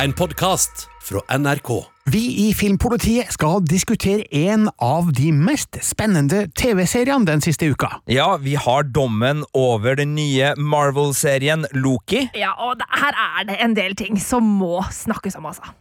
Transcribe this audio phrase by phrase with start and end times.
[0.00, 1.68] En podkast fra NRK.
[2.04, 7.90] Vi i Filmpolitiet skal diskutere en av de mest spennende TV-seriene den siste uka.
[8.08, 12.24] Ja, vi har dommen over den nye Marvel-serien Loki.
[12.32, 15.74] Ja, og her er det en del ting som må snakkes om, altså.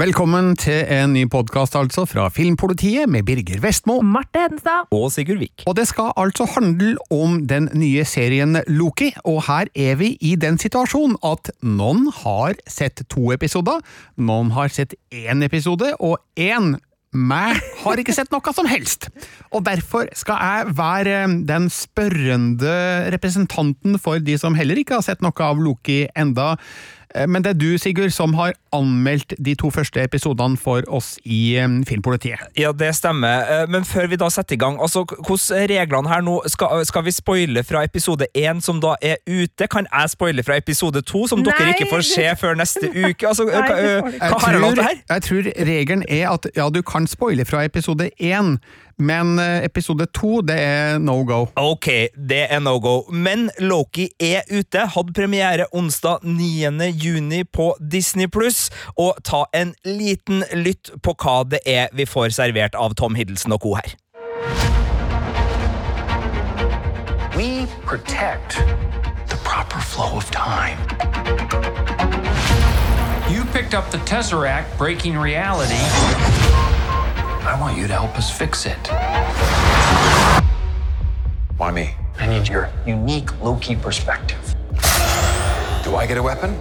[0.00, 3.98] Velkommen til en ny podkast altså fra Filmpolitiet med Birger Vestmo.
[4.00, 4.86] Marte Hedenstad.
[4.96, 5.66] Og Sigurd Vik.
[5.68, 10.38] Og det skal altså handle om den nye serien Loki, og her er vi i
[10.40, 13.82] den situasjonen at noen har sett to episoder,
[14.16, 16.78] noen har sett én episode, og én
[17.10, 19.08] meg har ikke sett noe som helst.
[19.52, 25.20] Og derfor skal jeg være den spørrende representanten for de som heller ikke har sett
[25.20, 26.54] noe av Loki enda.
[27.14, 31.16] Eh, Men det er du, Sigurd, som har anmeldt de to første episodene for oss
[31.24, 32.38] i eh, Filmpolitiet.
[32.58, 33.42] Ja, det stemmer.
[33.50, 36.36] Eh, Men før vi da setter i gang, altså, hvordan reglene her nå?
[36.46, 39.66] Skal, skal vi spoile fra episode én, som da er ute?
[39.70, 43.26] Kan jeg spoile fra episode to, som dere ikke får se før neste uke?
[43.26, 45.02] Altså, Nei, hva, hva har jeg lov til her?
[45.10, 48.56] jeg tror regelen er at ja, du kan spoile fra episode én,
[49.00, 51.46] men eh, episode to, det er no go.
[51.56, 52.94] Ok, det er no go.
[53.12, 54.86] Men Loki er ute.
[54.94, 56.90] Hadde premiere onsdag 9.
[56.92, 58.68] juni på Disney Pluss.
[58.96, 63.56] Og ta en liten lytt på hva det er vi får servert av Tom Hiddleston
[63.56, 63.74] og co.
[63.74, 63.96] her.
[67.36, 68.58] We protect
[69.28, 70.78] the proper flow of time.
[73.30, 76.79] You picked up the Tesseract breaking reality.
[77.42, 78.88] I want you to help us fix it.
[81.56, 81.94] Why me?
[82.18, 84.54] I need your unique Loki perspective.
[85.82, 86.54] Do I get a weapon?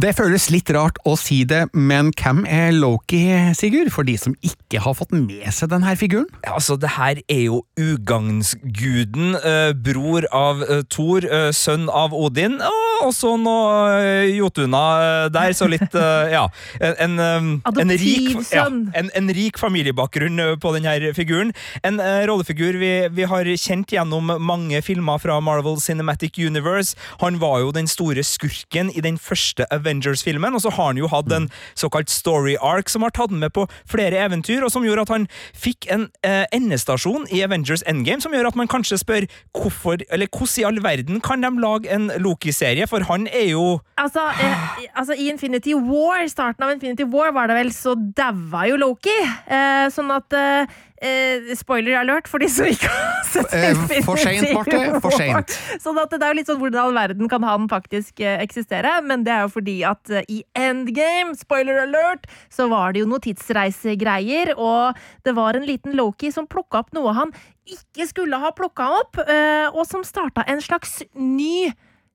[0.00, 4.32] Det føles litt rart å si det, men hvem er Loki, Sigurd, for de som
[4.40, 6.24] ikke har fått med seg denne figuren?
[6.46, 12.16] Ja, Altså, det her er jo ugagnsguden, eh, bror av eh, Thor, eh, sønn av
[12.16, 16.46] Odin, og også noe eh, Jotuna eh, der, så litt eh, Ja.
[16.80, 21.52] En, en, en, rik, ja, en, en rik familiebakgrunn på denne figuren.
[21.86, 26.96] En rollefigur vi, vi har kjent gjennom mange filmer fra Marvel Cinematic Universe.
[27.24, 31.10] Han var jo den store skurken i den første Avengers-filmen, og så har han jo
[31.10, 35.06] hatt en såkalt story arc som har tatt med på flere eventyr, og som gjorde
[35.08, 39.28] at han fikk en eh, endestasjon i Avengers Endgame, som gjør at man kanskje spør
[39.56, 43.64] hvorfor, eller hvordan i all verden kan de lage en Loki-serie, for han er jo
[44.00, 48.66] Altså, eh, altså, i Infinity War, starten av Infinity War, var det vel, så daua
[48.70, 49.16] jo Loki.
[49.46, 50.70] Eh, sånn at eh,
[51.04, 55.14] eh, Spoiler alert for de som ikke har sett Eh, Infinity for sent, Marte, for
[55.14, 55.52] seint.
[55.52, 55.82] sent.
[55.84, 58.40] Sånn at det er jo litt sånn hvordan i all verden kan han faktisk eh,
[58.44, 63.10] eksistere, men det er jo fordi at i Endgame, spoiler alert, så var det jo
[63.12, 67.36] noe tidsreisegreier, og det var en liten Loki som plukka opp noe han
[67.70, 71.70] ikke skulle ha plukka opp, eh, og som starta en slags ny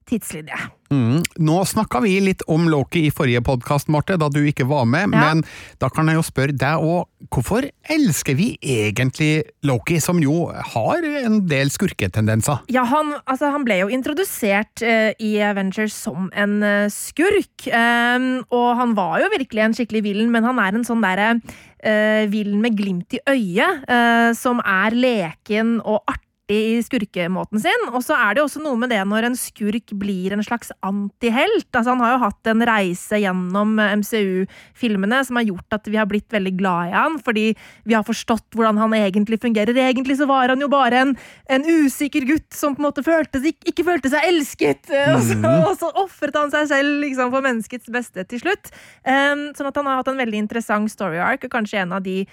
[0.09, 0.57] tidslinje.
[0.93, 1.23] Mm.
[1.41, 5.09] Nå snakka vi litt om Loki i forrige podkast, Marte, da du ikke var med,
[5.11, 5.33] Ja.
[5.33, 5.43] men
[5.81, 11.03] da kan jeg jo spørre deg òg, hvorfor elsker vi egentlig Loki, som jo har
[11.25, 12.61] en del skurketendenser?
[12.69, 17.65] Ja, han, altså, han ble jo introdusert uh, i Avengers som en uh, skurk.
[17.65, 21.33] Um, og han var jo virkelig en skikkelig villen, men han er en sånn derre
[21.41, 27.87] uh, villen med glimt i øyet, eh, som er leken og artig i skurkemåten sin.
[27.91, 31.67] Og så er det også noe med det når en skurk blir en slags antihelt.
[31.71, 36.09] Altså, han har jo hatt en reise gjennom MCU-filmene som har gjort at vi har
[36.09, 37.47] blitt veldig glad i han, fordi
[37.85, 39.77] vi har forstått hvordan han egentlig fungerer.
[39.85, 41.15] Egentlig så var han jo bare en,
[41.49, 44.89] en usikker gutt som på en måte følte, ikke, ikke følte seg elsket.
[44.93, 48.69] eh, Og så, og så ofret han seg selv liksom, for menneskets beste til slutt.
[49.07, 52.03] Um, sånn at han har hatt en veldig interessant story arc, og kanskje en av
[52.05, 52.23] de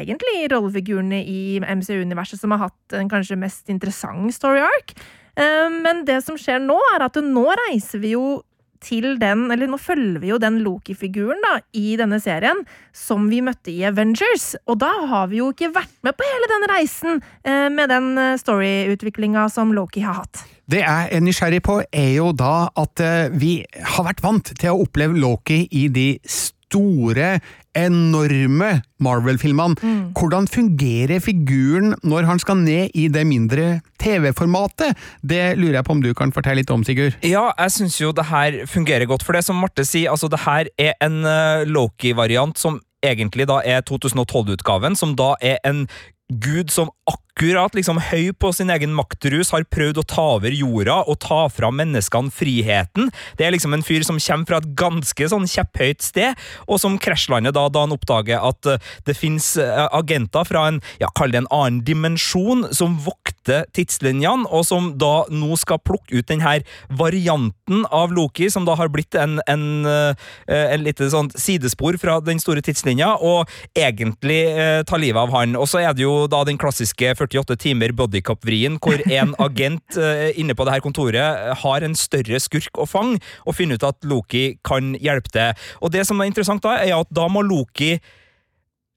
[0.00, 4.96] egentlig rollefigurene i MCU-universet som har hatt en kanskje mest interessant story arc.
[5.34, 8.42] Um, men det som skjer nå, er at nå reiser vi jo
[8.84, 12.62] til den, eller nå følger vi jo den Loki-figuren da, i denne serien,
[12.96, 14.52] som vi møtte i Avengers.
[14.68, 18.12] Og da har vi jo ikke vært med på hele den reisen eh, med den
[18.20, 20.44] eh, story-utviklinga som Loki har hatt.
[20.70, 23.56] Det jeg er nysgjerrig på, er jo da at eh, vi
[23.96, 27.38] har vært vant til å oppleve Loki i de store,
[27.78, 30.10] enorme Marvel-filmene.
[30.16, 34.96] Hvordan fungerer figuren når han skal ned i det mindre TV-formatet?
[35.22, 37.18] Det lurer jeg på om du kan fortelle litt om, Sigurd?
[37.26, 39.26] Ja, jeg syns jo det her fungerer godt.
[39.26, 43.60] For det som Marte sier, altså det her er en eh, Loki-variant som egentlig da
[43.66, 45.84] er 2012-utgaven, som da er en
[46.32, 51.00] gud som akkurat liksom høy på sin egen maktrus har prøvd å ta over jorda
[51.10, 53.10] og ta fra menneskene friheten.
[53.36, 56.96] Det er liksom en fyr som kommer fra et ganske sånn kjepphøyt sted, og som
[57.02, 61.34] krasjlander da, da han oppdager at uh, det fins uh, agenter fra en ja, kall
[61.34, 62.96] det en annen dimensjon som
[63.44, 68.74] vokter tidslinjene, og som da nå skal plukke ut denne varianten av Loki, som da
[68.76, 70.14] har blitt en, en, uh,
[70.48, 75.56] en lite sånn sidespor fra den store tidslinja, og egentlig ta livet av han.
[75.56, 80.32] Og så er det jo da den klassiske 48 timer bodycup-vrien, hvor en agent eh,
[80.40, 84.04] inne på det her kontoret har en større skurk å fange, og finner ut at
[84.08, 85.64] Loki kan hjelpe til.
[85.82, 87.96] Og det som er interessant da, er at da må Loki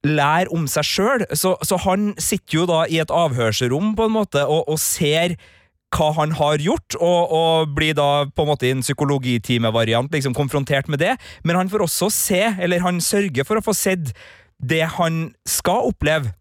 [0.05, 4.13] lære om seg sjøl, så, så, han sitter jo da i et avhørsrom på en
[4.13, 5.37] måte og, og ser
[5.95, 10.35] hva han har gjort, og, og, blir da på en måte i en psykologitimevariant liksom
[10.35, 11.15] konfrontert med det,
[11.47, 14.11] men han får også se, eller han sørger for å få sett
[14.59, 16.33] det han skal oppleve.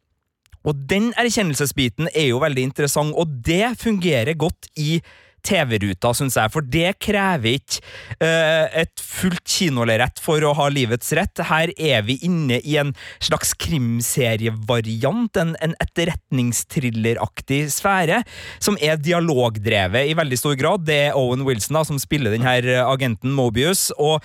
[0.67, 4.99] Og den erkjennelsesbiten er jo veldig interessant, og det fungerer godt i
[5.47, 7.83] TV-ruta, syns jeg, for det krever ikke
[8.21, 11.43] uh, et fullt kinolerrett for å ha livets rett.
[11.49, 18.23] Her er vi inne i en slags krimserievariant, en, en etterretningsthrilleraktig sfære,
[18.63, 20.87] som er dialogdrevet i veldig stor grad.
[20.89, 24.19] Det er Owen Wilson da, som spiller denne agenten Mobius, og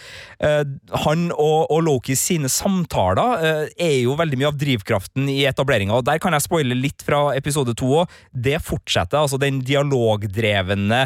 [0.43, 0.63] uh,
[1.05, 5.99] han og, og Loki sine samtaler uh, er jo veldig mye av drivkraften i etableringa,
[5.99, 8.19] og der kan jeg spoile litt fra episode to òg.
[8.31, 11.05] Det fortsetter, altså den dialogdrevne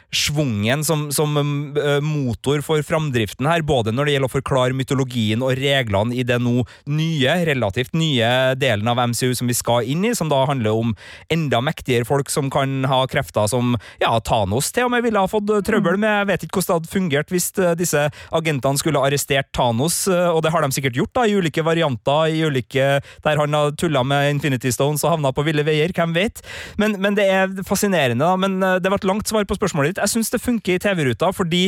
[0.11, 5.43] svungen som, som uh, motor for framdriften her, både når det gjelder å forklare mytologien
[5.45, 10.03] og reglene i det nå nye, relativt nye delen av MCU som vi skal inn
[10.07, 10.91] i, som da handler om
[11.31, 15.31] enda mektigere folk som kan ha krefter som ja, Thanos til og med ville ha
[15.31, 16.21] fått trøbbel med.
[16.21, 18.03] Jeg vet ikke hvordan det hadde fungert hvis uh, disse
[18.35, 22.43] agentene skulle arrestert Thanos, og det har de sikkert gjort, da, i ulike varianter, i
[22.43, 22.87] ulike
[23.23, 26.41] der han har tulla med Infinity Stones og havna på ville veier, hvem vet.
[26.81, 28.35] Men, men det er fascinerende, da.
[28.39, 31.31] Men det var et langt svar på spørsmålet ditt jeg syns det funker i TV-ruta,
[31.35, 31.63] fordi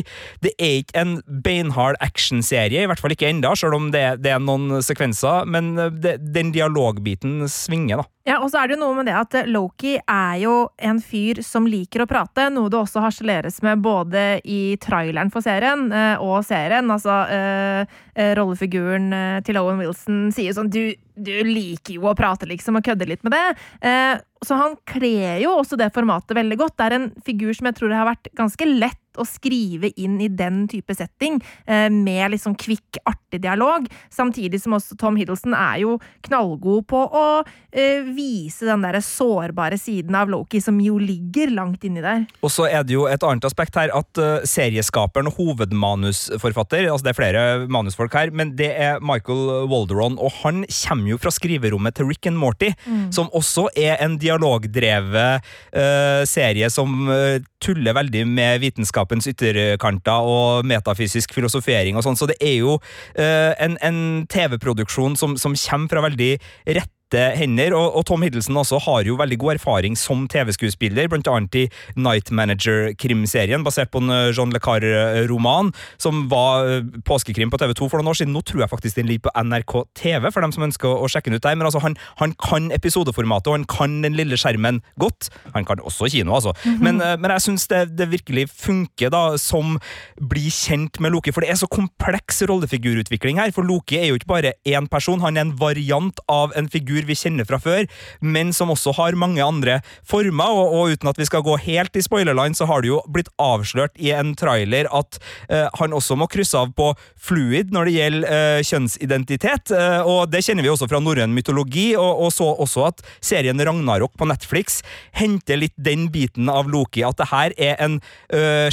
[0.45, 1.15] det er ikke en
[1.45, 5.75] beinhard actionserie, i hvert fall ikke enda, selv om det, det er noen sekvenser, men
[6.01, 8.09] det, den dialogbiten svinger, da.
[8.23, 11.41] Ja, og så er det jo noe med det at Loki er jo en fyr
[11.43, 16.23] som liker å prate, noe det også harseleres med både i traileren for serien eh,
[16.23, 16.87] og serien.
[16.93, 22.15] Altså, eh, eh rollefiguren eh, til Owen Wilson sier sånn du, du, liker jo å
[22.17, 23.45] prate, liksom, og kødde litt med det.
[23.85, 26.77] Eh, så han kler jo også det formatet veldig godt.
[26.79, 30.19] Det er en figur som jeg tror det har vært ganske lett å skrive inn
[30.21, 33.87] i den type setting, eh, med liksom kvikk, artig dialog.
[34.13, 37.25] Samtidig som også Tom Hiddleston er jo knallgod på å
[37.71, 42.25] eh, vise den der sårbare siden av Loki, som jo ligger langt inni der.
[42.41, 47.07] Og så er det jo et annet aspekt her, at uh, serieskaperen og hovedmanusforfatter, altså
[47.07, 51.33] det er flere manusfolk her, men det er Michael Walderon, og han kommer jo fra
[51.33, 53.11] skriverommet til Rick and Morty, mm.
[53.15, 55.43] som også er en dialog dialogdrevet
[55.75, 58.61] uh, serie som uh, tuller veldig med
[59.03, 65.15] vitenskapens ytterkanter og metafysisk filosofering og sånn, så det er jo uh, en, en TV-produksjon
[65.15, 66.37] som, som kommer fra veldig
[66.79, 67.73] rett lette hender.
[67.77, 71.63] Og, og, Tom Hiddleston også har jo veldig god erfaring som TV-skuespiller, annet i
[71.95, 75.71] Night Manager-krimserien, basert på en eh, Jean Le Carre-roman,
[76.01, 78.33] som var eh, påskekrim på TV2 for noen år siden.
[78.33, 81.31] Nå tror jeg faktisk den ligger på NRK TV, for dem som ønsker å sjekke
[81.31, 81.57] den ut der.
[81.57, 85.29] Men altså, han, han kan episodeformatet, og han kan den lille skjermen godt.
[85.55, 86.53] Han kan også kino, altså.
[86.63, 86.83] Mm -hmm.
[86.83, 89.79] men, eh, men, jeg syns det, det, virkelig funker, da, som
[90.21, 91.31] blir kjent med Loki.
[91.31, 93.51] For det er så kompleks rollefigurutvikling her.
[93.51, 97.02] For Loki er jo ikke bare én person, han er en variant av en figur
[97.03, 97.87] figur vi kjenner fra før,
[98.21, 100.53] men som også har mange andre former.
[100.53, 103.29] Og, og uten at vi skal gå helt i spoilerline, så har det jo blitt
[103.37, 107.95] avslørt i en trailer at eh, han også må krysse av på fluid når det
[107.97, 109.71] gjelder eh, kjønnsidentitet.
[109.73, 113.59] Eh, og det kjenner vi også fra norrøn mytologi, og, og, så også at serien
[113.59, 114.81] Ragnarok på Netflix
[115.15, 117.99] henter litt den biten av Loki, at det her er en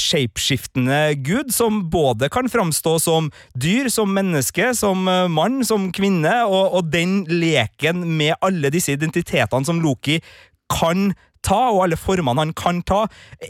[0.00, 3.28] shapeskiftende gud som både kan framstå som
[3.58, 9.66] dyr, som menneske, som mann, som kvinne, og, og den leken med alle disse identitetene
[9.66, 10.20] som Loki
[10.70, 11.10] kan
[11.46, 13.04] ta, og alle formene han kan ta,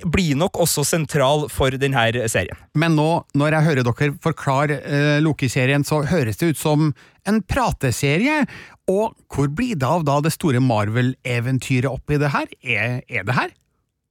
[0.06, 2.58] blir nok også sentral for denne serien.
[2.78, 3.08] Men nå,
[3.38, 6.92] når jeg hører dere forklare uh, Loki-serien, så høres det ut som
[7.28, 8.44] en prateserie.
[8.90, 12.54] Og hvor blir det av da det store Marvel-eventyret oppi det her?
[12.62, 13.56] Er, er, det her?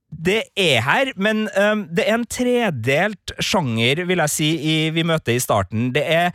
[0.10, 5.06] Det er her, men um, det er en tredelt sjanger, vil jeg si, i, vi
[5.08, 5.92] møter i starten.
[5.96, 6.32] Det er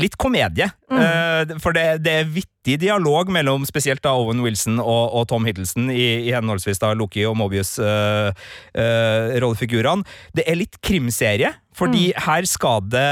[0.00, 0.68] litt komedie.
[0.90, 0.98] Mm.
[0.98, 5.44] Uh, for det, det, er vittig dialog mellom spesielt da Owen Wilson og, og Tom
[5.48, 10.02] Hiddleston i, i henholdsvis da Loki og Mobius-rollefigurene.
[10.02, 13.04] Uh, uh, det er litt krimserie, Fordi her skal det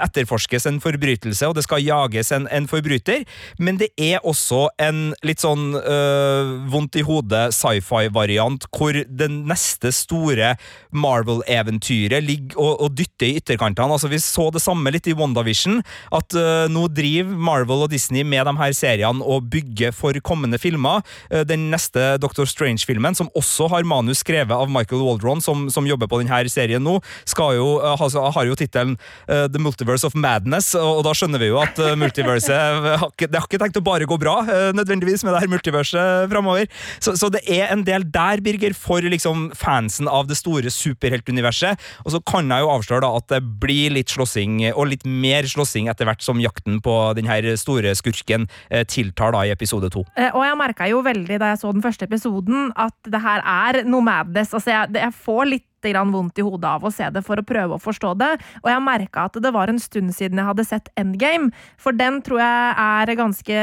[0.00, 3.26] etterforskes en forbrytelse, og det skal jages en, en forbryter.
[3.60, 9.92] Men det er også en litt sånn øh, vondt i hodet sci-fi-variant, hvor det neste
[9.94, 10.54] store
[10.92, 13.92] Marvel-eventyret ligger og, og dytter i ytterkantene.
[13.96, 15.82] Altså, vi så det samme litt i WandaVision,
[16.16, 20.60] at øh, nå driver Marvel og Disney med de her seriene og bygger for kommende
[20.62, 21.04] filmer.
[21.30, 25.86] Øh, den neste Doctor Strange-filmen, som også har manus skrevet av Michael Waldron, som, som
[25.88, 28.96] jobber på denne serien nå, skal jo, øh, har jo tittelen
[29.28, 32.48] øh, The Multiverse of Madness, og, da skjønner vi jo at øh, multiverset
[33.32, 34.40] det har ikke tenkt å bare gå bra,
[34.74, 36.68] nødvendigvis, med det her multiverset framover.
[37.02, 41.80] Så, så det er en del der, Birger, for liksom fansen av det store superheltuniverset.
[42.04, 45.46] Og så kan jeg jo avsløre da at det blir litt slåssing, og litt mer
[45.48, 49.90] slåssing etter hvert som jakten på den her store skurken eh, tiltar da i episode
[49.94, 50.04] to.
[50.16, 53.42] Eh, Og jeg merka jo veldig da jeg så den første episoden, at det her
[53.42, 54.54] er noe madness.
[54.54, 57.74] Altså, jeg, jeg får litt vondt i hodet av å se det for å prøve
[57.76, 58.32] å forstå det.
[58.62, 62.20] Og jeg merka at det var en stund siden jeg hadde sett Endgame, for den
[62.22, 63.56] tror jeg er ganske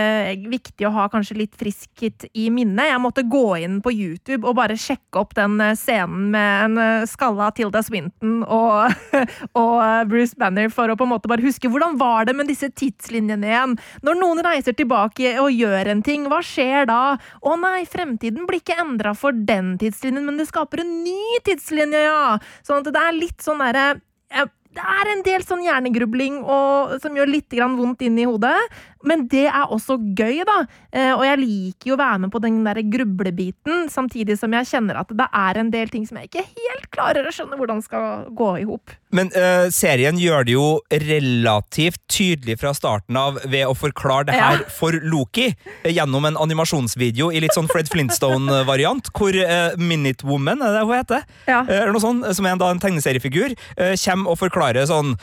[0.50, 2.90] viktig å ha kanskje litt friskt i minnet.
[2.90, 6.78] Jeg måtte gå inn på YouTube og bare sjekke opp den eh, scenen med en
[6.82, 8.94] eh, skalla Tilda Swinton og,
[9.62, 12.50] og eh, Bruce Banner for å på en måte bare huske hvordan var det med
[12.50, 13.78] disse tidslinjene igjen.
[14.06, 17.18] Når noen reiser tilbake og gjør en ting, hva skjer da?
[17.20, 22.04] Å nei, fremtiden blir ikke endra for den tidslinjen, men det skaper en ny tidslinje,
[22.10, 22.38] ja!
[22.66, 23.92] Sånn at det er litt sånn derre
[24.70, 28.58] det er en del sånn hjernegrubling og, som gjør litt vondt inn i hodet,
[29.08, 30.60] men det er også gøy, da.
[30.92, 34.68] Eh, og jeg liker jo å være med på den der grublebiten, samtidig som jeg
[34.72, 37.84] kjenner at det er en del ting som jeg ikke helt klarer å skjønne hvordan
[37.86, 38.96] skal gå i hop.
[39.16, 44.36] Men uh, serien gjør det jo relativt tydelig fra starten av ved å forklare det
[44.38, 44.68] her Ja.
[44.80, 50.62] for Loki eh, gjennom en animasjonsvideo i litt sånn Fred Flintstone-variant, hvor uh, Minute Woman,
[50.66, 51.26] er det hun heter?
[51.50, 51.64] Ja.
[51.64, 55.16] Eh, Eller noe sånt, som er en, da, en tegneseriefigur, uh, kommer og forklarer sånn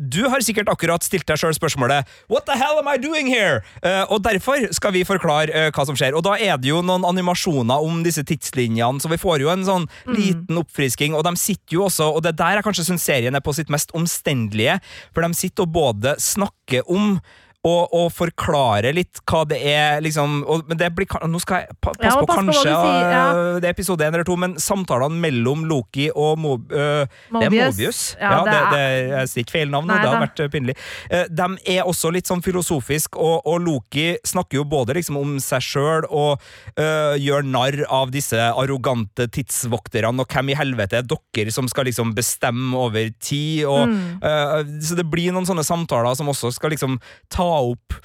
[0.00, 3.60] Du har sikkert akkurat stilt deg sjøl spørsmålet What the hell am I doing here?
[3.84, 6.16] Uh, og derfor skal vi forklare uh, hva som skjer.
[6.16, 9.66] Og da er det jo noen animasjoner om disse tidslinjene, så vi får jo en
[9.66, 13.06] sånn liten oppfrisking, og de sitter jo også, og det er der jeg kanskje syns
[13.06, 14.78] serien er på sitt mest omstendelige,
[15.14, 17.18] for de sitter og både snakker om
[17.64, 21.76] og, og forklare litt hva det er, liksom og, Men det blir Nå skal jeg
[21.80, 23.22] pa, passe Ja, på pass på kanskje du sier, ja.
[23.32, 27.74] eh, det er episode én eller to, men samtalene mellom Loki og Det er Mobius.
[27.74, 28.00] Mobius.
[28.20, 28.82] Ja, det det, er- det,
[29.14, 30.74] jeg sier ikke feil navn Nei det har vært eh, pinlig.
[31.08, 35.34] Uh, De er også litt sånn filosofisk, og, og Loki snakker jo både liksom om
[35.42, 36.42] seg sjøl og
[36.78, 41.88] uh, gjør narr av disse arrogante tidsvokterne, og hvem i helvete er dere som skal
[41.88, 44.80] liksom bestemme over tid, og Mm.
[44.82, 46.96] Så det blir noen sånne samtaler som også skal liksom
[47.32, 47.96] ta opp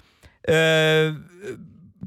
[0.50, 1.16] eh,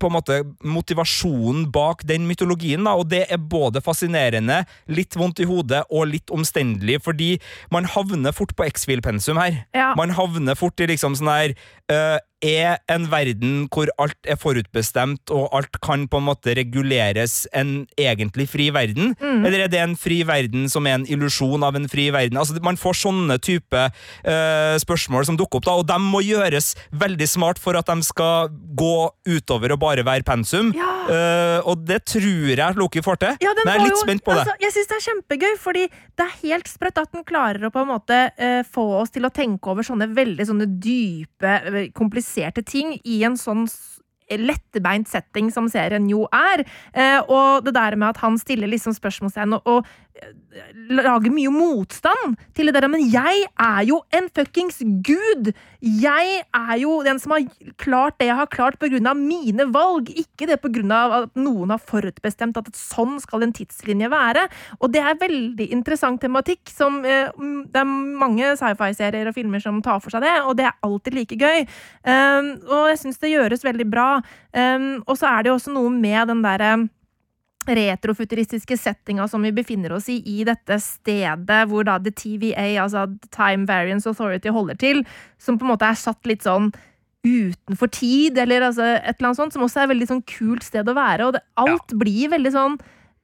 [0.03, 5.43] på en måte motivasjonen bak den mytologien, da, og det er både fascinerende, litt vondt
[5.45, 7.31] i hodet og litt omstendelig, fordi
[7.75, 9.63] man havner fort på X-Fil-pensum her.
[9.77, 9.93] Ja.
[9.99, 11.55] Man havner fort i liksom sånn her
[11.93, 17.45] eh, Er en verden hvor alt er forutbestemt, og alt kan på en måte reguleres,
[17.55, 19.13] en egentlig fri verden?
[19.21, 19.45] Mm.
[19.47, 22.41] Eller er det en fri verden som er en illusjon av en fri verden?
[22.41, 26.73] Altså, man får sånne type uh, spørsmål som dukker opp, da, og de må gjøres
[26.91, 28.95] veldig smart for at de skal gå
[29.31, 30.73] utover og bare være pensum.
[30.75, 30.91] Ja.
[31.07, 33.39] Uh, og det tror jeg Loki får til.
[33.45, 34.43] Ja, Men jeg er litt jo- spent på det.
[34.49, 35.87] Altså, jeg syns det er kjempegøy, fordi
[36.19, 39.27] det er helt sprøtt at den klarer å på en måte uh, få oss til
[39.29, 41.89] å tenke over sånne veldig sånne dype, eh,
[42.33, 43.67] kompliserte ting i en sånn
[44.33, 46.65] lettebeint setting som serien jo er.
[46.95, 49.87] Eh, og det der med at han stiller liksom spørsmålstegn og, og
[50.93, 55.53] lager mye motstand til det der Men jeg er jo en fuckings gud!
[55.83, 57.47] Jeg er jo den som har
[57.81, 60.61] klart det jeg har klart av mine valg, ikke det
[60.93, 64.47] av at noen har forutbestemt at sånn skal en tidslinje være.
[64.81, 69.61] Og det er veldig interessant tematikk som eh, mm, Det er mange sci-fi-serier og filmer
[69.61, 71.67] som tar for seg det, og det er alltid like gøy.
[72.07, 74.09] Um, og jeg syns det gjøres veldig bra.
[74.55, 76.77] Um, og så er det jo også noe med den derre
[77.67, 83.07] retrofuturistiske settinga som vi befinner oss i i dette stedet hvor da The TVA, altså
[83.31, 85.05] Time Variance Authority, holder til,
[85.39, 86.73] som på en måte er satt litt sånn
[87.23, 90.67] utenfor tid, eller altså et eller annet sånt, som også er et veldig sånn kult
[90.67, 92.83] sted å være, og det, alt blir veldig sånn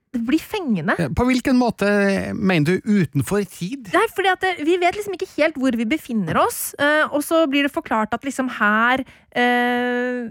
[0.09, 0.95] Det blir fengende.
[1.13, 1.85] På hvilken måte
[2.33, 3.91] mener du utenfor tid?
[3.93, 7.21] Nei, fordi at det, Vi vet liksom ikke helt hvor vi befinner oss, eh, og
[7.27, 9.05] så blir det forklart at liksom her
[9.37, 10.31] eh,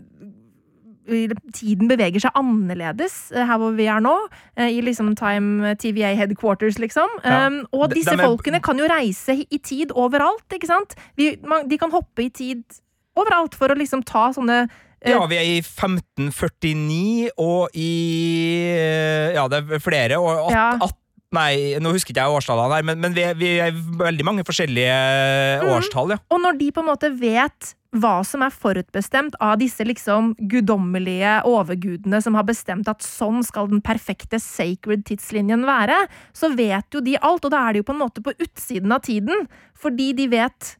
[1.07, 4.13] Tiden beveger seg annerledes eh, her hvor vi er nå,
[4.57, 7.07] eh, i liksom Time TVA headquarters, liksom.
[7.23, 7.45] Ja.
[7.47, 10.95] Um, og De- disse dem er- folkene kan jo reise i tid overalt, ikke sant?
[11.15, 12.63] Vi, man, de kan hoppe i tid
[13.17, 14.67] overalt for å liksom ta sånne
[15.01, 20.19] eh, Ja, vi er i 1549, og i Ja, det er flere.
[20.19, 20.69] Og 18, Ja.
[20.81, 20.95] 18
[21.35, 24.93] Nei, nå husker ikke jeg årstallene her, men, men vi, vi er veldig mange forskjellige
[25.59, 25.73] Mm.
[25.75, 26.17] årstall, ja.
[26.31, 31.39] Og når de på en måte vet hva som er forutbestemt av disse liksom guddommelige
[31.49, 35.99] overgudene som har bestemt at sånn skal den perfekte sacred tidslinjen være,
[36.35, 38.93] så vet jo de alt, og da er de jo på en måte på utsiden
[38.93, 40.75] av tiden, fordi de vet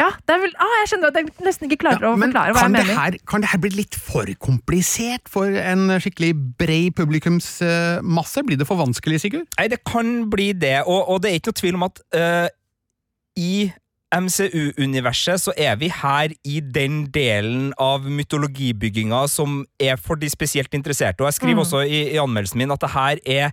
[0.00, 2.62] Ja, det er vel ah, Jeg skjønner at jeg nesten ikke klarer å forklare hva
[2.64, 3.02] kan jeg det, mener.
[3.02, 8.46] her, kan det her bli litt for komplisert for en skikkelig bred publikumsmasse?
[8.48, 9.50] Blir det for vanskelig, Sigurd?
[9.60, 12.48] Nei, det kan bli det, og, og det er ikke noe tvil om at uh,
[13.36, 13.52] i
[14.12, 20.74] MCU-universet så er vi her i den delen av mytologibygginga som er for de spesielt
[20.76, 21.22] interesserte.
[21.22, 21.64] Og jeg skriver Mm.
[21.64, 23.50] også i, i anmeldelsen min at det her er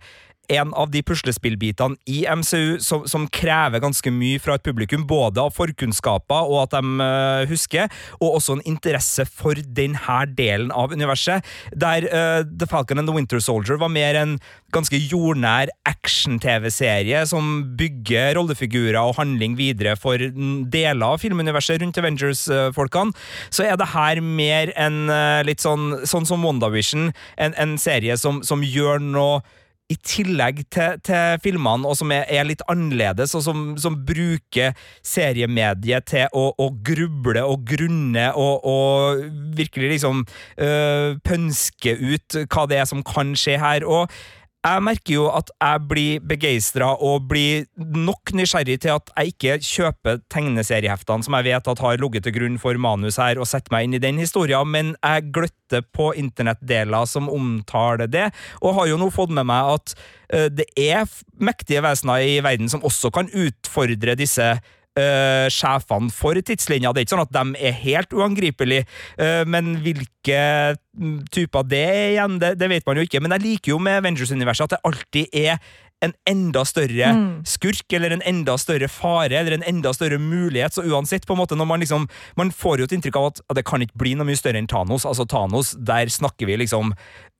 [0.50, 5.42] en av de puslespillbitene i MCU som, som krever ganske mye fra et publikum, både
[5.42, 7.90] av forkunnskaper og at de uh, husker,
[8.20, 13.16] og også en interesse for denne delen av universet, der uh, The Falcon and the
[13.16, 14.38] Winter Soldier var mer en
[14.74, 23.16] ganske jordnær action-TV-serie som bygger rollefigurer og handling videre for deler av filmuniverset rundt Avengers-folkene,
[23.50, 28.18] så er det her mer en uh, litt sånn, sånn som WandaVision, en, en serie
[28.20, 29.42] som, som gjør noe
[29.90, 34.76] i tillegg til, til filmene, og som er, er litt annerledes, og som, som bruker
[35.06, 39.24] seriemediet til å, å gruble og grunne og, og
[39.58, 40.26] virkelig liksom
[40.62, 43.88] øh, pønske ut hva det er som kan skje her.
[43.90, 44.14] Og
[44.60, 49.54] jeg merker jo at jeg blir begeistra og blir nok nysgjerrig til at jeg ikke
[49.64, 53.72] kjøper tegneserieheftene som jeg vet at har ligget til grunn for manus her, og setter
[53.72, 58.28] meg inn i den historien, men jeg gløtter på internettdeler som omtaler det,
[58.60, 59.96] og har jo nå fått med meg at
[60.34, 61.08] eh, det er
[61.40, 64.58] mektige vesener i verden som også kan utfordre disse
[65.00, 66.94] eh, sjefene for tidslinja.
[66.94, 68.88] Det er ikke sånn at de er helt uangripelige,
[69.20, 70.40] uh, men hvilke
[70.76, 73.22] mm, typer det er igjen, det, det vet man jo ikke.
[73.24, 75.62] Men jeg liker jo med Avengers-universet at det alltid er
[76.06, 77.12] en enda større
[77.48, 80.74] skurk, eller en enda større fare, eller en enda større mulighet.
[80.74, 82.08] Så uansett, på en måte, når man liksom
[82.40, 84.60] Man får jo et inntrykk av at at det kan ikke bli noe mye større
[84.62, 85.06] enn Thanos.
[85.08, 86.94] Altså Thanos, der snakker vi liksom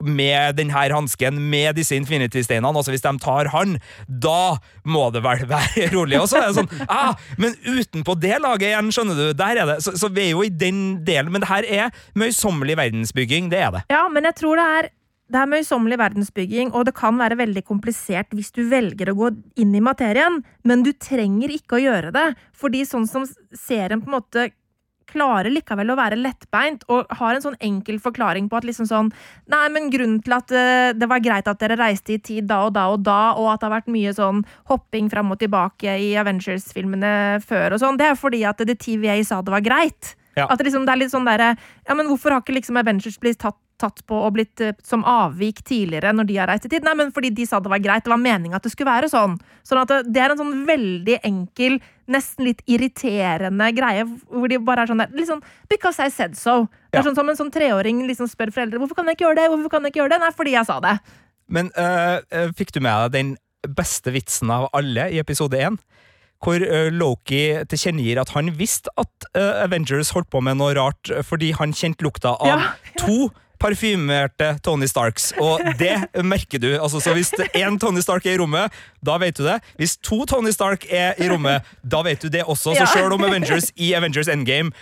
[0.04, 2.72] med den her hansken, med disse Infinity-steinene.
[2.72, 6.20] Altså Hvis de tar han, da må det vel være rolig.
[6.22, 9.74] Og så er det sånn ah, Men utenpå det laget igjen, skjønner du, der er
[9.74, 9.80] det.
[9.86, 11.34] Så, så vi er jo i den delen.
[11.34, 13.84] Men det her er møysommelig verdensbygging, det er det.
[13.92, 14.90] Ja, men jeg tror det er
[15.30, 19.34] det er møysommelig verdensbygging, og det kan være veldig komplisert hvis du velger å gå
[19.62, 22.26] inn i materien, men du trenger ikke å gjøre det.
[22.58, 24.50] Fordi sånn som serien på en måte
[25.10, 29.12] klarer likevel å være lettbeint og har en sånn enkel forklaring på at liksom sånn
[29.50, 32.62] Nei, men grunnen til at eh, det var greit at dere reiste i tid da
[32.68, 35.98] og da og da, og at det har vært mye sånn hopping fram og tilbake
[36.04, 37.14] i Avengers-filmene
[37.46, 40.14] før og sånn, det er fordi at The TVA sa det var greit.
[40.38, 40.46] Ja.
[40.46, 43.18] At det liksom, det er litt sånn derre Ja, men hvorfor har ikke liksom Avengers
[43.22, 46.72] blitt tatt, tatt på og blitt eh, som avvik tidligere når de har reist i
[46.74, 46.84] tid?
[46.86, 48.04] Nei, men fordi de sa det var greit.
[48.06, 49.38] Det var meninga at det skulle være sånn.
[49.68, 54.58] Sånn at det, det er en sånn veldig enkel, nesten litt irriterende greie hvor de
[54.66, 56.68] bare er sånn der sånn Because I said so.
[56.92, 57.04] Det Ja.
[57.04, 59.50] er sånn som en sånn treåring liksom spør foreldre hvorfor kan jeg ikke gjøre det.
[59.54, 60.20] Hvorfor kan jeg ikke gjøre det?
[60.24, 60.96] Nei, fordi jeg sa det.
[61.50, 63.38] Men øh, fikk du med deg den
[63.76, 65.78] beste vitsen av alle i episode én?
[66.40, 66.62] Hvor
[66.96, 72.06] Loki tilkjennegir at han visste at Avengers holdt på med noe rart fordi han kjente
[72.06, 72.60] lukta av Ja.
[73.02, 73.28] to
[73.60, 75.96] parfymerte Tony Starks, og det
[76.26, 76.70] merker du.
[76.78, 79.60] Altså, så hvis én Tony Stark er i rommet, da vet du det.
[79.80, 82.76] Hvis to Tony Stark er i rommet, da vet du det også.
[82.78, 84.74] Så sjøl om Avengers i Avengers Endgame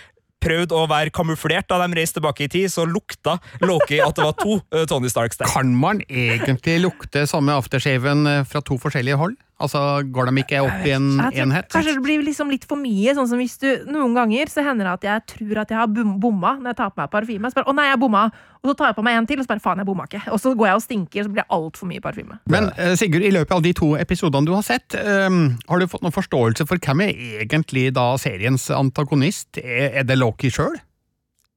[0.42, 4.26] prøvde å være kamuflert da de reiste tilbake i tid, så lukta Loki at det
[4.26, 5.50] var to øh, Tony Starks der.
[5.50, 9.34] Kan man egentlig lukte samme aftershaven eh, fra to forskjellige hold?
[9.58, 9.80] Altså,
[10.14, 11.66] Går de ikke opp i en enhet?
[11.72, 13.10] Kanskje det blir liksom litt for mye.
[13.16, 15.88] Sånn som hvis du, Noen ganger så hender det at jeg tror at jeg har
[15.90, 17.50] bom- bomma når jeg tar på meg parfyme.
[17.50, 18.22] Så bare, å nei, jeg bomma.
[18.62, 20.22] Og så tar jeg på meg en til, og så bare faen, jeg bomma ikke.
[20.34, 22.38] Og så går jeg og stinker, så blir det altfor mye parfyme.
[22.54, 25.86] Men eh, Sigurd, i løpet av de to episodene du har sett, um, har du
[25.90, 29.58] fått noen forståelse for hvem er egentlig da seriens antagonist?
[29.62, 30.78] Er, er det Loki sjøl?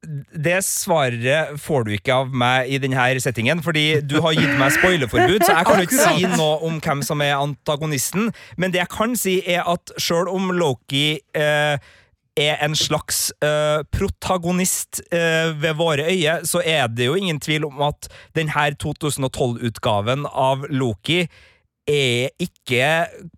[0.02, 4.74] Det svaret får du ikke av meg i denne settingen, fordi du har gitt meg
[4.74, 8.32] spoilerforbud, så jeg kan jo ikke si noe om hvem som er antagonisten.
[8.58, 11.78] Men det jeg kan si, er at sjøl om Loki eh,
[12.42, 17.70] er en slags eh, protagonist eh, ved våre øyne, så er det jo ingen tvil
[17.70, 21.28] om at denne 2012-utgaven av Loki
[21.89, 22.88] er ikke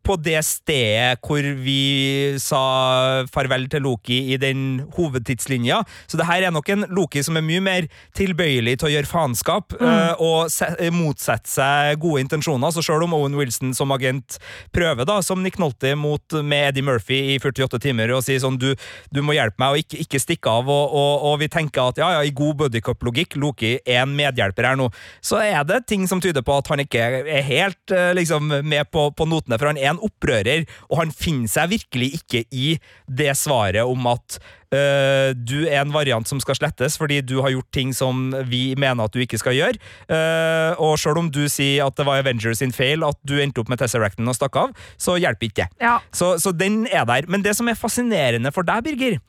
[0.03, 5.79] på det stedet hvor vi sa farvel til Loki i den hovedtidslinja.
[6.07, 9.09] Så det her er nok en Loki som er mye mer tilbøyelig til å gjøre
[9.09, 12.73] faenskap eh, og se, motsette seg gode intensjoner.
[12.75, 14.37] Så selv om Owen Wilson som agent
[14.75, 18.59] prøver, da, som Nick Nolte mot, med Eddie Murphy i 48 timer, og sier sånn
[18.59, 18.73] du,
[19.13, 22.01] du må hjelpe meg, og ikke, ikke stikke av, og, og, og vi tenker at
[22.01, 24.89] ja, ja, i god buddycup-logikk, Loki er en medhjelper her nå,
[25.23, 28.67] så er det ting som tyder på at han ikke er helt eh, liksom liksom
[28.67, 32.43] med på, på notene, for han er en opprører, og han finner seg virkelig ikke
[32.51, 34.39] i det svaret om at
[34.73, 38.73] øh, du er en variant som skal slettes fordi du har gjort ting som vi
[38.79, 39.79] mener at du ikke skal gjøre.
[40.09, 43.63] Uh, og selv om du sier at det var Avengers sin feil at du endte
[43.63, 45.69] opp med Tesseracten og stakk av, så hjelper ikke det.
[45.83, 45.97] Ja.
[46.15, 47.27] Så, så den er der.
[47.29, 49.19] Men det som er fascinerende for deg, Birger,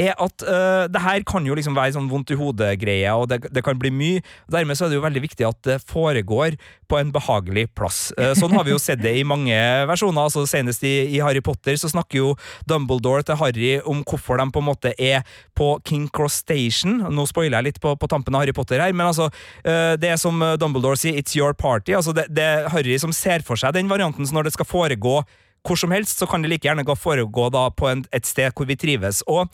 [0.00, 3.44] er at uh, det her kan jo liksom være sånn vondt i hodet-greie, og det,
[3.54, 4.24] det kan bli mye.
[4.50, 6.58] Dermed så er det jo veldig viktig at det foregår
[6.90, 8.08] på en behagelig plass.
[8.38, 9.54] Sånn har vi jo sett det i mange
[9.88, 10.26] versjoner.
[10.26, 12.34] altså Senest i, i Harry Potter så snakker jo
[12.68, 15.22] Dumbledore til Harry om hvorfor de på en måte er
[15.56, 17.00] på King Cross Station.
[17.14, 20.14] Nå spoiler jeg litt på, på tampen av Harry Potter her, men altså øh, det
[20.14, 21.94] er som Dumbledore sier, it's your party.
[21.94, 24.68] altså Det, det er Harry som ser for seg den varianten, så når det skal
[24.68, 25.22] foregå
[25.64, 28.68] hvor som helst, så kan det like gjerne foregå da på en, et sted hvor
[28.68, 29.22] vi trives.
[29.26, 29.48] Og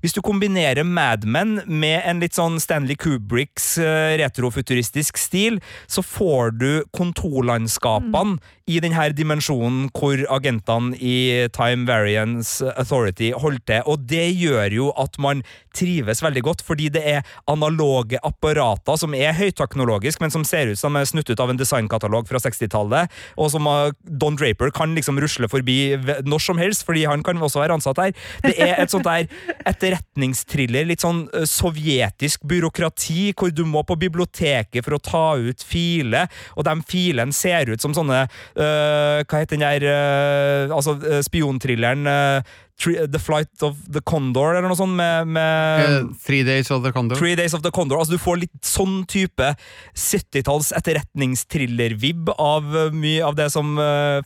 [0.00, 6.02] hvis du kombinerer Mad Men med en litt sånn Stanley Kubricks uh, retrofuturistisk stil, så
[6.02, 8.38] får du kontorlandskapene
[8.70, 14.90] i denne dimensjonen hvor agentene i Time Variance Authority holder til, og det gjør jo
[15.00, 15.42] at man
[15.76, 20.80] trives veldig godt, fordi det er analoge apparater som er høyteknologisk, men som ser ut
[20.80, 24.94] som er snutt ut av en designkatalog fra 60-tallet, og som uh, Don Draper kan
[24.96, 25.78] liksom rusle forbi
[26.26, 28.14] når som helst, fordi han kan også være ansatt her.
[28.44, 29.28] Det er et sånt der
[29.68, 35.64] etterretningsthriller, litt sånn uh, sovjetisk byråkrati, hvor du må på biblioteket for å ta ut
[35.66, 40.96] filer, og de filene ser ut som sånne uh, Hva heter den der uh, Altså
[41.26, 46.70] spionthrilleren Tri- The Flight of the Condor, eller noe sånt, med, med uh, Three Days
[46.72, 47.20] of the Condor.
[47.20, 48.00] Three Days of the Condor.
[48.00, 49.52] Altså, du får litt sånn type
[49.92, 53.76] 70-talls etterretningsthriller-vib av uh, mye av det som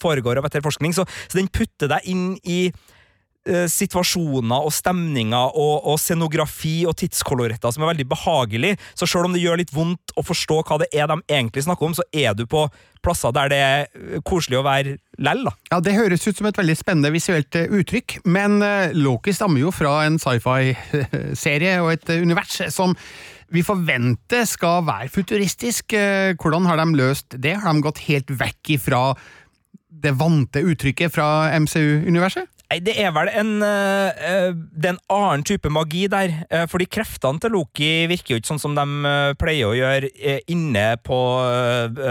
[0.02, 0.94] foregår av etterforskning.
[0.96, 2.68] Så, så den putter deg inn i
[3.50, 8.74] uh, situasjoner og stemninger og, og scenografi og tidskoloretter som er veldig behagelig.
[8.94, 11.90] Så selv om det gjør litt vondt å forstå hva det er de egentlig snakker
[11.90, 12.66] om, så er du på
[13.04, 15.52] plasser der det er uh, koselig å være lell, da.
[15.72, 19.62] Ja, Det høres ut som et veldig spennende visuelt eh, uttrykk, men eh, Loki stammer
[19.62, 22.96] jo fra en sci-fi-serie og et eh, univers som
[23.54, 25.94] vi forventer skal være futuristisk.
[25.94, 27.57] Eh, Hvordan har de løst det?
[27.62, 29.04] Har de gått helt vekk ifra
[30.04, 31.28] det vante uttrykket fra
[31.61, 32.50] MCU-universet?
[32.74, 36.32] Nei, det er vel en, eh, eh, det er en annen type magi der.
[36.50, 40.10] eh, fordi kreftene til Loki virker jo ikke sånn som de pleier å gjøre
[40.48, 41.14] inne på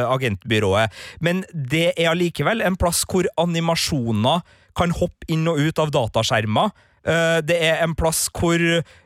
[0.07, 0.89] agentbyrået.
[1.19, 4.41] Men det er allikevel en plass hvor animasjoner
[4.73, 6.71] kan hoppe inn og ut av dataskjermer.
[7.03, 8.57] Det er en plass hvor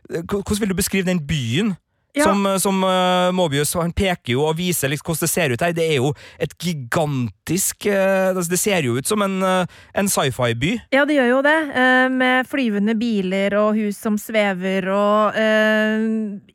[0.08, 1.76] Hvordan vil du beskrive den byen?
[2.18, 2.26] Ja.
[2.30, 5.74] Som, som uh, Mobius han peker jo og viser liksom, hvordan det ser ut her.
[5.78, 9.66] Det er jo et gigantisk eh, altså Det ser jo ut som en, uh,
[9.98, 10.72] en sci-fi-by.
[10.96, 11.56] Ja, det gjør jo det.
[11.78, 16.08] eh, Med flyvende biler og hus som svever og eh,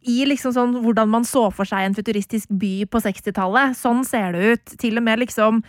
[0.03, 3.77] I liksom sånn hvordan man så for seg en futuristisk by på 60-tallet.
[3.79, 4.77] Sånn ser det ut.
[4.83, 5.63] Til og med liksom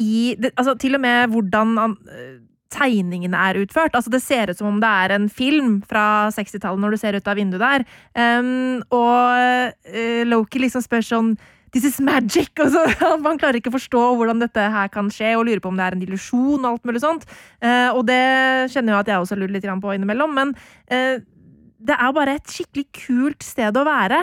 [0.00, 2.38] i det, Altså til og med hvordan an- eh,
[2.72, 3.94] tegningene er utført.
[3.96, 7.16] Altså Det ser ut som om det er en film fra 60-tallet når du ser
[7.18, 7.86] ut av vinduet der.
[8.14, 11.32] Um, og uh, Loki liksom spør sånn
[11.70, 12.50] This is magic!
[12.62, 12.82] Og så,
[13.22, 15.84] man klarer ikke å forstå hvordan dette her kan skje, og lurer på om det
[15.86, 17.28] er en illusjon og alt mulig sånt.
[17.62, 18.22] Uh, og det
[18.74, 20.50] kjenner jo at jeg også lurer litt på innimellom, men
[20.90, 21.22] uh,
[21.80, 24.18] det er bare et skikkelig kult sted å være.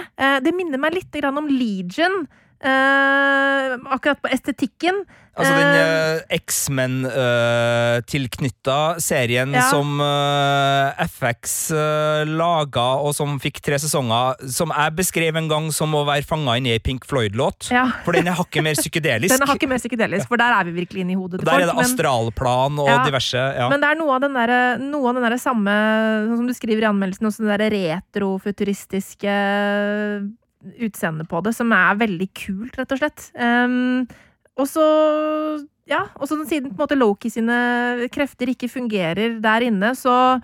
[0.46, 2.28] Det minner meg litt om Legion.
[2.62, 5.06] Eh, akkurat på estetikken.
[5.38, 9.62] Altså den Eh, uh, X-Men-tilknytta serien Ja.
[9.70, 15.70] som eh, FX uh, laga, og som fikk tre sesonger, som jeg beskrev en gang
[15.72, 17.70] som å være fanga inni ei Pink Floyd-låt.
[17.70, 17.86] Ja.
[18.06, 19.30] For den er hakket mer psykedelisk.
[19.38, 21.54] Den er hakket mer psykedelisk, for der er vi virkelig inne i hodet til Der
[21.60, 21.78] er folk.
[21.78, 23.04] det astralplan og Ja.
[23.06, 23.38] diverse.
[23.38, 23.70] Ja.
[23.70, 25.70] Men det er noe av den der, noe av den der samme,
[26.32, 29.30] sånn som du skriver i anmeldelsen, også den der retrofuturistiske
[30.76, 33.32] utseendet på det, som er veldig kult, rett og slett.
[33.36, 34.06] Um,
[34.58, 34.86] og så
[35.88, 40.42] Ja, og så siden på en måte Loki sine krefter ikke fungerer der inne, så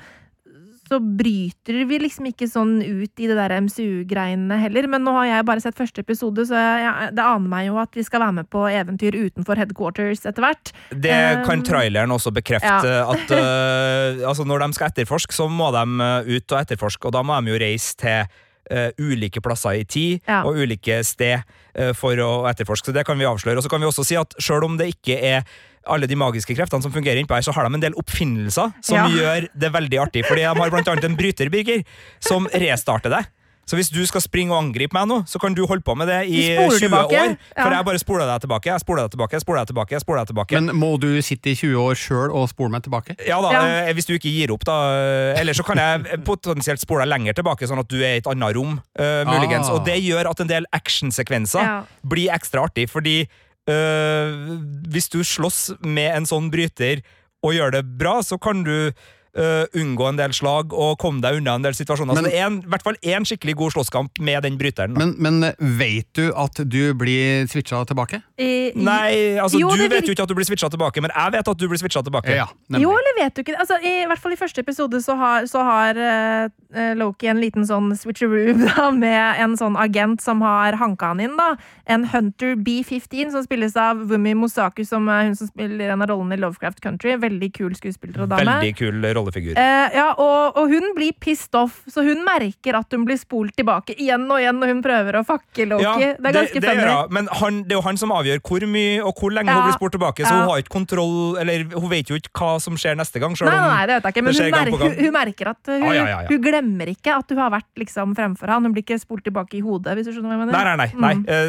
[0.93, 4.88] så bryter vi liksom ikke sånn ut i det der MCU-greiene heller.
[4.91, 7.97] Men nå har jeg bare sett første episode, så jeg, det aner meg jo at
[7.97, 10.73] vi skal være med på eventyr utenfor headquarters etter hvert.
[10.91, 12.89] Det kan Um, traileren også bekrefte.
[13.05, 15.86] At uh, altså Når de skal etterforske, så må de
[16.33, 18.25] ut og etterforske, og da må de jo reise til
[18.71, 20.43] uh, ulike plasser i tid Ja.
[20.45, 21.41] og ulike sted
[21.80, 22.91] uh, for å etterforske.
[22.91, 23.58] Så det kan vi avsløre.
[23.58, 25.43] Og så kan vi også si at selv om det ikke er
[25.86, 28.95] alle de magiske kreftene som fungerer innpå her, så har de en del oppfinnelser som
[28.97, 29.08] Ja.
[29.12, 30.26] gjør det veldig artig.
[30.26, 31.84] Fordi de har blant annet en bryter, Birger,
[32.23, 33.26] som restarter deg.
[33.65, 36.10] Så hvis du skal springe og angripe meg nå, så kan du holde på med
[36.12, 37.15] det i 20 tilbake.
[37.15, 37.36] år.
[37.56, 37.78] For Ja.
[37.78, 38.65] jeg bare spoler deg tilbake.
[38.67, 40.52] Jeg spoler deg tilbake, jeg spoler deg tilbake, jeg spoler deg tilbake.
[40.62, 43.15] Men må du sitte i 20 år sjøl og spole meg tilbake?
[43.26, 43.62] Ja da, Ja.
[43.88, 44.76] eh, hvis du ikke gir opp, da.
[44.99, 48.17] eh, Eller så kan jeg potensielt spole deg lenger tilbake, sånn at du er i
[48.17, 49.69] et annet rom, Uh, muligens.
[49.69, 49.76] Ah.
[49.80, 51.84] Og det gjør at en del actionsekvenser Ja.
[52.06, 53.28] blir ekstra artig, fordi
[53.67, 54.60] uh,
[54.91, 57.02] Hvis du slåss med en sånn bryter
[57.43, 58.91] og gjør det bra, så kan du
[59.37, 62.13] øh, unngå en del slag og komme deg unna en del situasjoner.
[62.13, 64.93] Men- så det er en, i hvert fall én skikkelig god slåsskamp med den bryteren.
[64.97, 68.21] Men, men vet du at du blir switcha tilbake?
[68.37, 71.35] I, Nei, altså Jo, du vet jo ikke at du blir switcha tilbake, men jeg
[71.37, 72.33] vet at du blir switcha tilbake.
[72.35, 72.47] Ja.
[72.69, 75.63] Jo, eller vet du ikke altså, I hvert fall i første episode så har, så
[75.65, 80.77] har eh, eh, Loki en liten sånn switcheroo da, med en sånn agent som har
[80.81, 81.35] hanka han inn.
[81.37, 81.53] da
[81.85, 86.09] En Hunter B-15, som spilles av Wumi Mosaku, som er hun som spiller en av
[86.13, 87.15] rollene i Lovecraft Country.
[87.19, 88.45] Veldig kul skuespiller og dame.
[88.47, 89.55] Veldig kul rollefigur.
[89.57, 93.55] Eh, ja, og, og hun blir pissed off, så hun merker at hun blir spolt
[93.57, 95.83] tilbake igjen og igjen når hun prøver å fucke Loki.
[95.88, 96.93] Ja, det er ganske det funny.
[97.15, 99.57] men han, det er jo han som avgjør hvor mye og hvor lenge Ja.
[99.62, 102.51] hun blir spurt tilbake, så hun har ikke kontroll Eller hun vet jo ikke hva
[102.62, 103.36] som skjer neste gang.
[103.39, 104.93] selv Nei, nei, det vet jeg ikke, men hun, gang mer, gang.
[104.97, 108.51] hun, hun merker at hun, ah, hun glemmer ikke at hun har vært liksom fremfor
[108.53, 108.63] han.
[108.67, 110.53] Hun blir ikke spolt tilbake i hodet, hvis du skjønner hva jeg mener.
[110.53, 111.13] Nei, nei, nei.
[111.15, 111.23] Mm.
[111.23, 111.43] nei.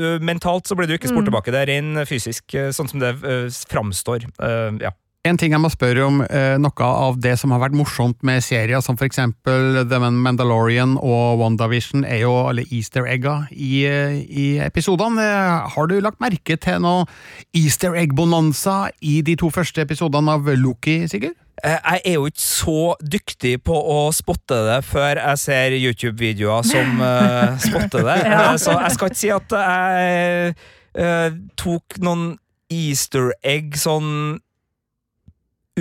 [0.00, 1.28] Uh, mentalt så blir du ikke spurt Mm.
[1.30, 1.52] tilbake.
[1.52, 4.24] Det er ren fysisk, eh, sånn som det uh, framstår.
[4.40, 4.90] Uh, ja.
[5.28, 8.40] En ting jeg må spørre om, eh, noe av det som har vært morsomt med
[8.40, 15.20] serier som eksempel The Mandalorian og WandaVision, er jo alle easter egga i, i episodene.
[15.20, 17.04] Eh, Har du lagt merke til noe
[17.52, 21.36] easter egg-bonanza i de to første episodene av Loki, Sigurd?
[21.62, 26.64] Eh, Jeg er jo ikke så dyktig på å spotte det før jeg ser YouTube-videoer
[26.64, 28.20] som uh, spotter det.
[28.24, 28.54] Ja.
[28.56, 30.54] Så jeg skal ikke si at jeg
[30.96, 31.28] uh,
[31.60, 32.38] tok noen
[32.72, 34.40] easter egg sånn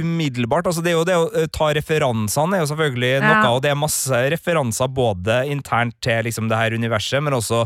[0.01, 0.65] umiddelbart.
[0.69, 3.21] Altså det jo det å eh, ta referansene er jo selvfølgelig Ja.
[3.41, 7.65] noe, og det er masse referanser både internt til liksom det her universet, men også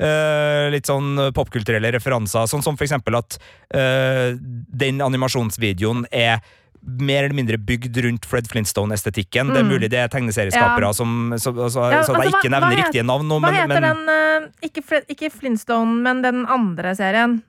[0.00, 3.38] uh, litt sånn popkulturelle referanser, sånn som for eksempel at
[3.74, 6.40] uh, den animasjonsvideoen er
[6.84, 9.54] mer eller mindre bygd rundt Fred Flintstone-estetikken.
[9.54, 9.70] Det er Mm.
[9.72, 10.92] mulig det er tegneserieskapere Ja.
[10.92, 13.50] som Så, så, Ja, så altså, jeg ikke hva nevner hva riktige navn nå, Hva
[13.50, 17.42] men, heter men den uh, ikke, Fred, ikke Flintstone, men den andre serien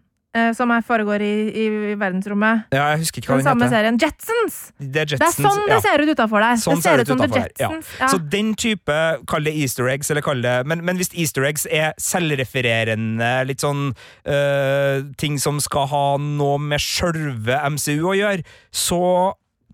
[0.57, 1.65] som er foregår i, i
[1.99, 2.65] verdensrommet?
[2.75, 3.75] ja, Jeg husker ikke hva Den den samme heter.
[3.77, 3.99] serien.
[4.01, 4.57] Jetsons!
[4.79, 5.75] Det er Jetsons, Det er sånn ja.
[5.75, 6.59] det ser ut utafor der.
[6.61, 7.69] Sånn det ser ut som utenfor her, ja.
[8.01, 8.09] Ja.
[8.11, 8.97] Så den type,
[9.31, 13.63] kall det easter eggs, eller kall det Men, men hvis easter eggs er selvrefererende, litt
[13.63, 13.89] sånn
[14.27, 18.43] øh, ting som skal ha noe med sjølve MCU å gjøre,
[18.75, 19.01] så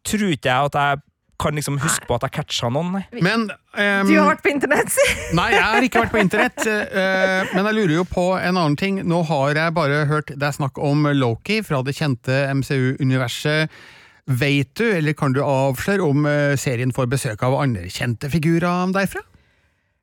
[0.08, 1.02] tror ikke jeg at jeg
[1.42, 3.22] kan liksom huske på at jeg catcha noen, nei.
[3.26, 5.08] Men um, Du har vært på internett, si!
[5.40, 8.78] Nei, jeg har ikke vært på internett, Uh, men jeg lurer jo på en annen
[8.80, 9.00] ting.
[9.08, 13.72] Nå har jeg bare hørt det er snakk om Loki fra det kjente MCU-universet.
[14.32, 18.94] Vet du, eller kan du avsløre om eh, serien får besøk av andre kjente figurer
[18.96, 19.24] derfra?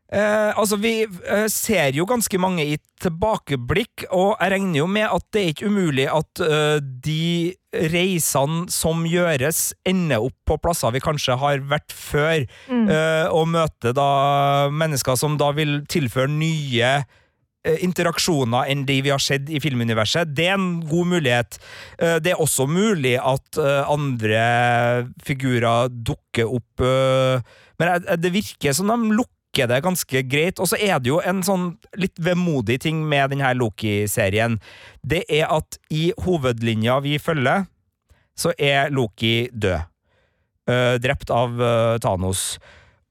[0.08, 5.04] Eh, altså, vi eh, ser jo ganske mange i tilbakeblikk, og jeg regner jo med
[5.04, 7.52] at det er ikke umulig at eh, de
[7.92, 12.88] reisene som gjøres, ender opp på plasser vi kanskje har vært før, Mm.
[12.88, 14.08] eh, og møter da
[14.72, 17.04] mennesker som da vil tilføre nye
[17.68, 20.32] eh, interaksjoner enn de vi har sett i filmuniverset.
[20.32, 21.58] Det er en god mulighet.
[21.98, 26.80] Eh, Det er også mulig at andre figurer dukker opp,
[27.78, 29.34] men det virker som de lukker
[29.66, 30.60] det ganske greit.
[30.62, 34.60] Og så er det jo en sånn litt vemodig ting med denne Loki-serien.
[35.02, 37.66] Det er at i hovedlinja vi følger,
[38.38, 39.82] så er Loki død.
[40.68, 42.58] Uh, drept av uh, Thanos.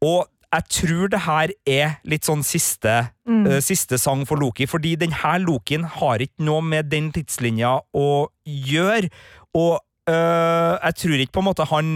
[0.05, 3.47] Og jeg tror det her er litt sånn siste Mm.
[3.49, 8.29] uh, siste sang for Loki, fordi denne Lokien har ikke noe med den tidslinja å
[8.45, 9.09] gjøre,
[9.57, 11.87] og jeg tror ikke på en måte han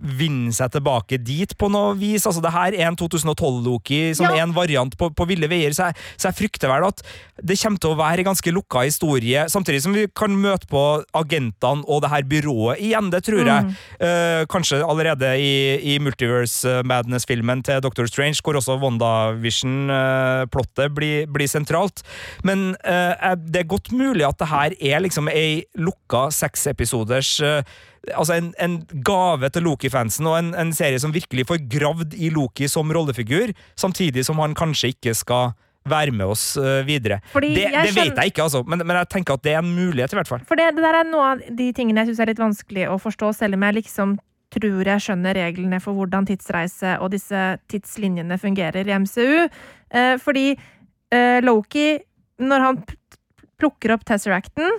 [0.00, 2.26] vinner seg tilbake dit på noe vis.
[2.28, 4.36] Altså, det her er en 2012-Loki som Ja.
[4.36, 7.02] er en variant på, på ville veier, så jeg, så jeg frykter vel at
[7.42, 10.82] det kommer til å være en ganske lukka historie, samtidig som vi kan møte på
[11.14, 13.74] agentene og det her byrået igjen, det tror jeg.
[14.02, 15.52] Uh, kanskje allerede i,
[15.94, 18.78] i Multiverse Madness-filmen til Doctor Strange, hvor også
[19.78, 22.02] WandaVision-plottet blir, blir sentralt.
[22.46, 27.62] Men uh, det er godt mulig at det her er liksom ei lukka seksepisoders eh,
[28.14, 32.30] Altså en, en gave til Loki-fansen, og en, en serie som virkelig får gravd i
[32.34, 35.56] Loki som rollefigur, samtidig som han kanskje ikke skal
[35.88, 37.20] være med oss eh, videre.
[37.32, 39.74] Fordi Det, det vet jeg ikke, altså, men, men jeg tenker at det er en
[39.74, 40.42] mulighet, i hvert fall.
[40.48, 42.98] For det, det der er noe av de tingene jeg syns er litt vanskelig å
[43.02, 44.18] forstå, selv om jeg liksom
[44.54, 49.48] tror jeg skjønner reglene for hvordan tidsreise og disse tidslinjene fungerer i MCU.
[49.92, 51.90] Eh, fordi eh, Loki,
[52.40, 52.80] når han
[53.58, 54.78] plukker opp Tesseracten,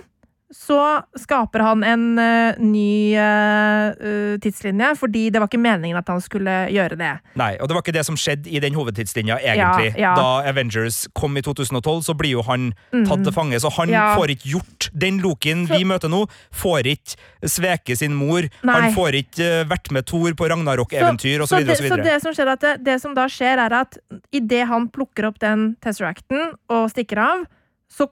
[0.50, 0.76] så
[1.14, 6.54] skaper han en uh, ny eh, tidslinje, fordi det var ikke meningen at han skulle
[6.74, 7.10] gjøre det.
[7.38, 9.92] Nei, og det var ikke det som skjedde i den hovedtidslinja, egentlig.
[9.94, 10.14] Ja, ja.
[10.18, 13.94] Da Avengers kom i 2012, så blir jo han tatt til fange, så han Mm.
[13.96, 14.14] Ja.
[14.14, 16.20] får ikke gjort Den Loken vi møter nå,
[16.54, 18.46] får ikke sveke sin mor.
[18.62, 18.74] Nei.
[18.76, 22.34] Han får ikke uh, vært med Thor på Ragnarok-eventyr, så, så, det, så det som
[22.36, 23.98] skjer er at det, det som da skjer, er at
[24.34, 27.44] idet han plukker opp den Tesseracten og stikker av,
[27.90, 28.06] så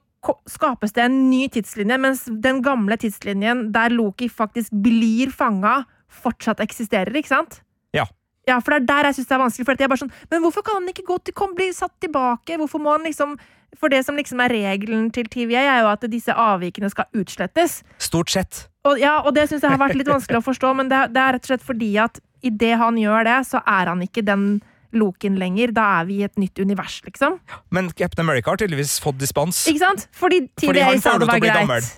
[0.51, 6.61] skapes det en ny tidslinje, mens den gamle tidslinjen der Loki faktisk blir fanga, fortsatt
[6.65, 7.61] eksisterer, ikke sant?
[7.97, 8.07] Ja.
[8.49, 9.67] Ja, for det er der jeg syns det er vanskelig.
[9.69, 11.93] For jeg er bare sånn, Men hvorfor kan han ikke gå til, kom, bli satt
[12.01, 12.57] tilbake?
[12.57, 13.37] Hvorfor må han liksom
[13.77, 17.83] For det som liksom er regelen til TVA, er jo at disse avvikene skal utslettes.
[18.01, 18.63] Stort sett.
[18.89, 21.21] Og, ja, og det syns jeg har vært litt vanskelig å forstå, men det, det
[21.21, 24.47] er rett og slett fordi at idet han gjør det, så er han ikke den
[24.92, 25.72] Loken lenger.
[25.77, 27.38] Da er vi i et nytt univers, liksom.
[27.70, 29.66] Men Captain America har tydeligvis fått dispens.
[29.68, 30.09] Ikke sant?
[30.16, 31.55] Fordi får sa det var greit.
[31.59, 31.88] gammel.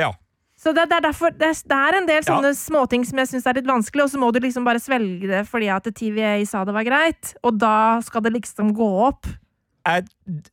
[0.00, 0.12] Ja.
[0.62, 2.28] Så det, det er derfor det, det er en del Ja.
[2.36, 5.26] sånne småting som jeg syns er litt vanskelig, og så må du liksom bare svelge
[5.26, 9.26] det fordi at TVA sa det var greit, og da skal det liksom gå opp.
[9.84, 10.04] jeg,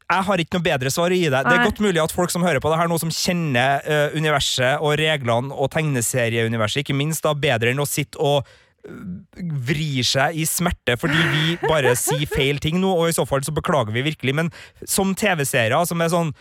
[0.10, 1.46] jeg har ikke noe bedre svar å gi deg.
[1.46, 4.18] Det er godt mulig at folk som hører på det her, noe som kjenner uh,
[4.18, 8.50] universet og reglene og tegneserieuniverset, ikke minst, da bedre enn å sitte og
[9.70, 13.44] vrir seg i smerte fordi vi bare sier feil ting nå, og i så fall
[13.46, 14.36] så beklager vi virkelig.
[14.36, 14.52] Men
[14.88, 16.34] som TV-seere som er sånn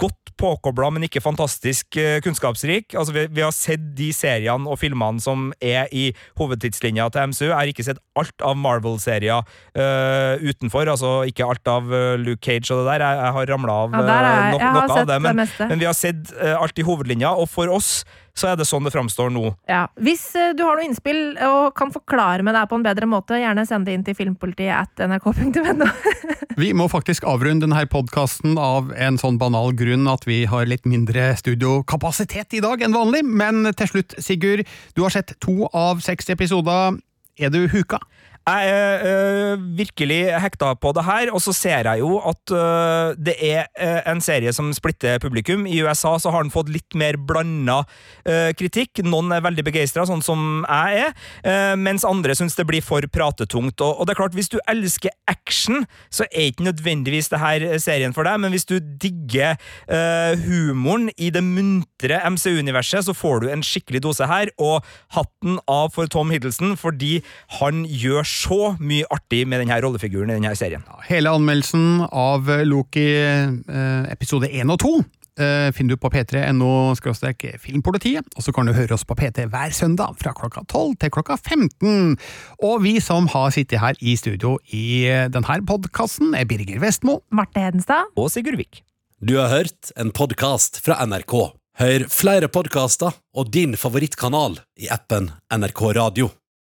[0.00, 4.78] godt påkobla, men ikke fantastisk eh, kunnskapsrik altså vi, vi har sett de seriene og
[4.80, 6.08] filmene som er i
[6.40, 7.44] hovedtidslinja til MCU.
[7.48, 12.42] Jeg har ikke sett alt av Marvel-serier uh, utenfor, altså ikke alt av eh, Luke
[12.44, 13.06] Cage og det der.
[13.06, 15.06] Jeg, jeg har ramla av Ja, er, no, noe av det.
[15.12, 18.02] det, Men, det men vi har sett uh, alt i hovedlinja, og for oss
[18.38, 19.44] så er det sånn det framstår nå.
[19.68, 19.84] Ja.
[20.00, 23.36] Hvis eh, du har noe innspill og kan forklare med deg på en bedre måte,
[23.40, 25.88] gjerne send det inn til filmpolitiet at nrk.no.
[26.62, 30.88] Vi må faktisk avrunde denne podkasten av en sånn banal grunn at vi har litt
[30.88, 34.66] mindre studiokapasitet i dag enn vanlig, men til slutt, Sigurd,
[34.96, 36.98] du har sett to av seks episoder.
[37.40, 38.00] Er du huka?
[38.42, 43.14] Jeg er øh, virkelig hekta på det her, og så ser jeg jo at øh,
[43.14, 45.62] det er øh, en serie som splitter publikum.
[45.66, 47.82] I USA så har den fått litt mer blanda
[48.58, 49.00] kritikk.
[49.06, 53.80] Noen er veldig begeistra, sånn som jeg er, mens andre syns det blir for pratetungt.
[53.82, 57.64] Og, og det er klart, hvis du elsker action, så er ikke nødvendigvis det her
[57.82, 59.58] serien for deg, men hvis du digger
[60.44, 65.90] humoren i det muntre MCU-universet, så får du en skikkelig dose her, og hatten av
[65.96, 67.18] for Tom Hiddleston, fordi
[67.58, 70.84] han gjør så mye artig med denne rollefiguren i denne serien.
[71.08, 74.92] Hele anmeldelsen av Loki eh, episode 1 og 2
[75.38, 76.94] eh, finner du på p3.no
[77.62, 81.14] filmpolitiet, og så kan du høre oss på PT hver søndag fra klokka 12 til
[81.14, 82.18] klokka 15.
[82.62, 87.20] Og vi som har sittet her i studio i eh, denne podkasten, er Birger Vestmo.
[87.30, 88.12] Marte Hedenstad.
[88.16, 88.82] Og Sigurd Vik.
[89.22, 91.54] Du har hørt en podkast fra NRK.
[91.80, 96.32] Hør flere podkaster og din favorittkanal i appen NRK Radio.